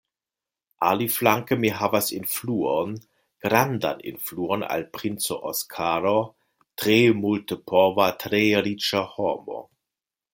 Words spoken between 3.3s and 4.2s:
grandan